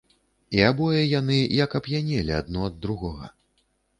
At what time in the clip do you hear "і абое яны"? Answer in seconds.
0.59-1.37